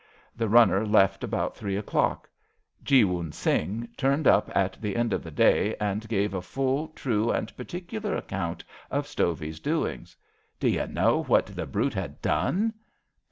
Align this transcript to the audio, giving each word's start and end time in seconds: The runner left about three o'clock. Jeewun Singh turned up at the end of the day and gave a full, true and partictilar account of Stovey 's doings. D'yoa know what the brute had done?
The 0.35 0.49
runner 0.49 0.83
left 0.83 1.23
about 1.23 1.55
three 1.55 1.75
o'clock. 1.77 2.27
Jeewun 2.83 3.31
Singh 3.33 3.87
turned 3.97 4.25
up 4.25 4.49
at 4.55 4.81
the 4.81 4.95
end 4.95 5.13
of 5.13 5.21
the 5.21 5.29
day 5.29 5.75
and 5.79 6.09
gave 6.09 6.33
a 6.33 6.41
full, 6.41 6.87
true 6.87 7.29
and 7.29 7.55
partictilar 7.55 8.17
account 8.17 8.63
of 8.89 9.05
Stovey 9.05 9.51
's 9.51 9.59
doings. 9.59 10.17
D'yoa 10.59 10.87
know 10.91 11.21
what 11.25 11.45
the 11.45 11.67
brute 11.67 11.93
had 11.93 12.19
done? 12.19 12.73